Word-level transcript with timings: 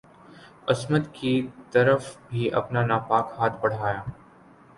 عصمت 0.69 1.13
کی 1.13 1.33
طرف 1.71 2.17
بھی 2.29 2.51
اپنا 2.53 2.85
ناپاک 2.85 3.33
ہاتھ 3.37 3.61
بڑھایا 3.61 4.01